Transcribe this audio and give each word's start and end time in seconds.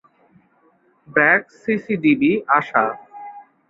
BRAC, 1.07 1.43
CCDB, 1.61 2.31
Asha. 2.57 2.83